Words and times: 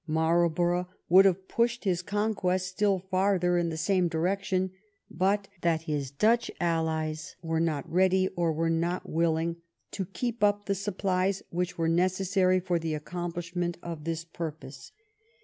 Marlborough 0.07 0.87
would 1.09 1.25
have 1.25 1.47
pushed 1.47 1.83
his 1.83 2.01
conquests 2.01 2.65
still 2.67 2.97
farther 3.11 3.55
in 3.59 3.69
the 3.69 3.77
same 3.77 4.07
direction 4.07 4.71
but 5.11 5.47
that 5.61 5.83
his 5.83 6.09
Dutch 6.09 6.49
allies 6.59 7.35
were 7.43 7.59
not 7.59 7.87
ready, 7.87 8.27
or 8.29 8.51
were 8.51 8.67
not 8.71 9.07
willing, 9.07 9.57
to 9.91 10.07
keep 10.07 10.43
up 10.43 10.65
the 10.65 10.73
supplies 10.73 11.43
which 11.51 11.77
were 11.77 11.87
necessary 11.87 12.59
for 12.59 12.79
the 12.79 12.95
accomplishment 12.95 13.77
of 13.83 14.03
his 14.07 14.23
purpose. 14.23 14.91